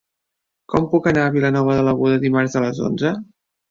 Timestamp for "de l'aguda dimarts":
1.79-2.61